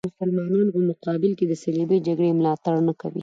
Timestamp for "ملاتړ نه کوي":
2.39-3.19